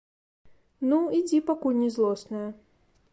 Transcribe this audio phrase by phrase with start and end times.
[0.93, 2.45] Ну, ідзі, пакуль не злосная.